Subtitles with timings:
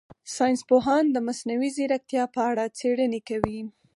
[0.35, 3.59] ساینس پوهان د مصنوعي ځیرکتیا په اړه څېړنې کوي.